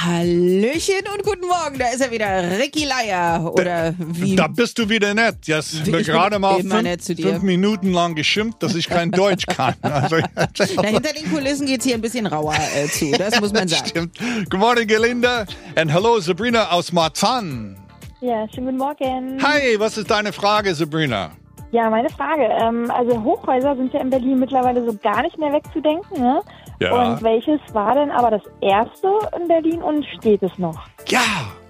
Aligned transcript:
Hallöchen 0.00 1.02
und 1.12 1.24
guten 1.24 1.48
Morgen, 1.48 1.76
da 1.76 1.86
ist 1.88 2.00
er 2.00 2.12
wieder, 2.12 2.56
Ricky 2.56 2.84
Leier 2.84 3.52
oder 3.52 3.92
wie. 3.98 4.36
Da 4.36 4.46
bist 4.46 4.78
du 4.78 4.88
wieder 4.88 5.12
nett. 5.12 5.38
Jetzt 5.46 5.74
Ich 5.74 5.86
mir 5.86 5.96
bin 5.96 6.04
gerade 6.04 6.38
mal 6.38 6.60
fünf, 6.60 7.04
fünf 7.20 7.42
Minuten 7.42 7.92
lang 7.92 8.14
geschimpft, 8.14 8.62
dass 8.62 8.76
ich 8.76 8.88
kein 8.88 9.10
Deutsch 9.10 9.44
kann. 9.48 9.74
Also, 9.82 10.18
Na, 10.76 10.82
hinter 10.84 11.12
den 11.12 11.28
Kulissen 11.32 11.66
geht's 11.66 11.84
hier 11.84 11.96
ein 11.96 12.00
bisschen 12.00 12.26
rauer 12.26 12.54
äh, 12.76 12.86
zu, 12.86 13.10
das 13.10 13.40
muss 13.40 13.52
man 13.52 13.66
sagen. 13.68 13.88
Stimmt. 13.88 14.18
Good 14.48 14.60
morning, 14.60 14.86
Gelinda. 14.86 15.46
And 15.74 15.92
hello, 15.92 16.20
Sabrina 16.20 16.70
aus 16.70 16.92
Marzahn. 16.92 17.76
Ja, 18.20 18.46
schönen 18.54 18.66
guten 18.66 18.78
Morgen. 18.78 19.42
Hi, 19.42 19.80
was 19.80 19.98
ist 19.98 20.08
deine 20.12 20.32
Frage, 20.32 20.76
Sabrina? 20.76 21.32
Ja, 21.72 21.90
meine 21.90 22.08
Frage. 22.10 22.44
Ähm, 22.44 22.88
also 22.92 23.20
Hochhäuser 23.24 23.74
sind 23.74 23.92
ja 23.92 24.00
in 24.00 24.10
Berlin 24.10 24.38
mittlerweile 24.38 24.84
so 24.84 24.96
gar 25.02 25.22
nicht 25.22 25.36
mehr 25.38 25.52
wegzudenken. 25.52 26.20
Ne? 26.22 26.40
Ja. 26.80 26.92
Und 27.12 27.22
welches 27.22 27.60
war 27.72 27.94
denn 27.94 28.10
aber 28.10 28.30
das 28.30 28.42
erste 28.60 29.08
in 29.40 29.48
Berlin 29.48 29.82
und 29.82 30.04
steht 30.18 30.42
es 30.42 30.56
noch? 30.58 30.78
Ja, 31.08 31.20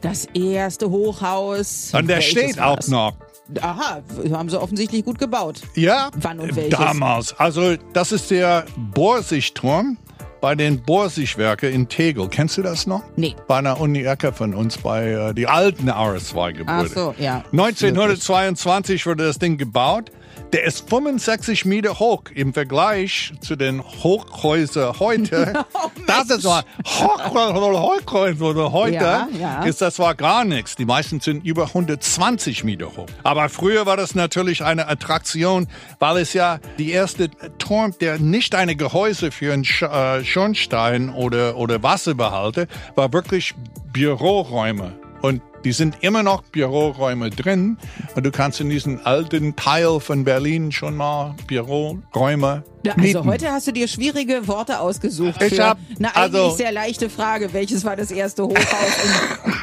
Das 0.00 0.26
erste 0.34 0.90
Hochhaus. 0.90 1.92
und 1.94 2.08
der 2.08 2.16
welches 2.18 2.30
steht 2.30 2.60
auch 2.60 2.76
das? 2.76 2.88
noch. 2.88 3.12
Aha, 3.60 4.00
haben 4.32 4.48
sie 4.48 4.60
offensichtlich 4.60 5.04
gut 5.04 5.18
gebaut. 5.20 5.60
Ja, 5.74 6.10
Wann 6.16 6.40
und 6.40 6.56
welches? 6.56 6.76
damals. 6.78 7.38
Also 7.38 7.76
das 7.92 8.10
ist 8.10 8.30
der 8.32 8.64
Borsigturm 8.76 9.96
bei 10.40 10.54
den 10.56 10.82
Borsigwerke 10.82 11.68
in 11.68 11.88
Tegel. 11.88 12.28
Kennst 12.28 12.58
du 12.58 12.62
das 12.62 12.86
noch? 12.88 13.02
Nee. 13.14 13.34
Bei 13.46 13.58
einer 13.58 13.80
Uni-Ecke 13.80 14.32
von 14.32 14.52
uns, 14.54 14.78
bei 14.78 15.10
äh, 15.12 15.34
die 15.34 15.46
alten 15.46 15.88
RS2-Gebäude. 15.88 16.66
Ach 16.66 16.86
so, 16.86 17.14
ja. 17.18 17.44
1922 17.52 19.06
wurde 19.06 19.24
das 19.26 19.38
Ding 19.38 19.56
gebaut. 19.58 20.10
Der 20.52 20.64
ist 20.64 20.88
65 20.88 21.64
Meter 21.64 21.98
hoch 21.98 22.24
im 22.34 22.54
Vergleich 22.54 23.32
zu 23.40 23.56
den 23.56 23.82
Hochhäusern 23.82 24.98
heute. 24.98 25.64
Oh, 25.74 25.90
das 26.06 26.30
ist 26.30 26.44
mal 26.44 26.62
Hochhäuser 26.86 28.72
heute 28.72 28.94
Ja, 28.94 29.28
ja. 29.38 29.62
ist 29.64 29.82
das 29.82 29.98
war 29.98 30.14
gar 30.14 30.44
nichts. 30.44 30.76
Die 30.76 30.84
meisten 30.84 31.20
sind 31.20 31.44
über 31.44 31.66
120 31.66 32.64
Meter 32.64 32.96
hoch. 32.96 33.06
Aber 33.22 33.48
früher 33.48 33.84
war 33.86 33.96
das 33.96 34.14
natürlich 34.14 34.64
eine 34.64 34.88
Attraktion, 34.88 35.68
weil 35.98 36.18
es 36.18 36.32
ja 36.32 36.58
die 36.78 36.90
erste 36.92 37.30
Turm, 37.58 37.94
der 38.00 38.18
nicht 38.18 38.54
eine 38.54 38.76
Gehäuse 38.76 39.30
für 39.30 39.52
einen 39.52 39.64
äh, 39.64 40.24
Schornstein 40.24 41.10
oder, 41.10 41.56
oder 41.56 41.82
Wasserbehalte, 41.82 42.68
war 42.94 43.12
wirklich 43.12 43.54
Büroräume. 43.92 44.92
Und 45.22 45.42
die 45.66 45.72
sind 45.72 45.96
immer 46.02 46.22
noch 46.22 46.42
Büroräume 46.44 47.28
drin. 47.30 47.76
Und 48.14 48.24
du 48.24 48.30
kannst 48.30 48.60
in 48.60 48.70
diesem 48.70 49.00
alten 49.02 49.56
Teil 49.56 49.98
von 49.98 50.22
Berlin 50.22 50.70
schon 50.70 50.96
mal 50.96 51.34
Büroräume 51.48 52.62
Ja, 52.84 52.94
also 52.96 53.24
heute 53.24 53.50
hast 53.50 53.66
du 53.66 53.72
dir 53.72 53.88
schwierige 53.88 54.46
Worte 54.46 54.78
ausgesucht. 54.78 55.42
Ich 55.42 55.54
für 55.56 55.70
hab- 55.70 55.78
eine 55.98 56.14
eigentlich 56.14 56.40
also- 56.42 56.56
sehr 56.56 56.70
leichte 56.70 57.10
Frage. 57.10 57.52
Welches 57.52 57.84
war 57.84 57.96
das 57.96 58.12
erste 58.12 58.44
Hochhaus 58.44 58.96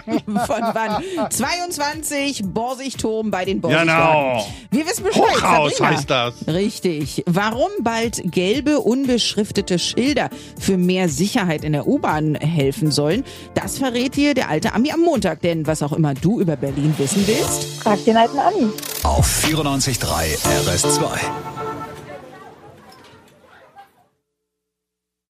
und 0.05 0.21
von 0.45 0.61
wann? 0.73 1.01
22 1.29 2.41
Borsigturm 2.47 3.31
bei 3.31 3.45
den 3.45 3.61
Borsigwerken. 3.61 3.87
Genau. 3.93 4.45
Wir 4.71 4.85
wissen 4.85 5.05
Bescheid. 5.05 5.23
Hochhaus 5.23 5.77
Sabrina. 5.77 5.97
heißt 5.97 6.09
das. 6.09 6.47
Richtig. 6.47 7.23
Warum 7.27 7.69
bald 7.79 8.21
gelbe, 8.25 8.79
unbeschriftete 8.81 9.79
Schilder 9.79 10.29
für 10.59 10.75
mehr 10.75 11.07
Sicherheit 11.07 11.63
in 11.63 11.71
der 11.71 11.87
U-Bahn 11.87 12.35
helfen 12.35 12.91
sollen, 12.91 13.23
das 13.53 13.77
verrät 13.77 14.17
dir 14.17 14.33
der 14.33 14.49
alte 14.49 14.73
Ami 14.73 14.91
am 14.91 14.99
Montag. 14.99 15.39
Denn 15.41 15.65
was 15.65 15.81
auch 15.93 15.97
immer 15.97 16.13
du 16.13 16.39
über 16.39 16.55
Berlin 16.55 16.93
wissen 16.97 17.25
willst, 17.27 17.81
Frag 17.81 18.03
den 18.05 18.17
alten 18.17 18.39
Ami. 18.39 18.71
Auf 19.03 19.27
94.3 19.43 20.37
RS2. 20.65 21.62